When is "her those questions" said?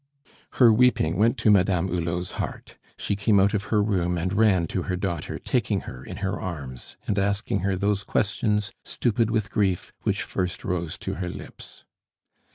7.59-8.71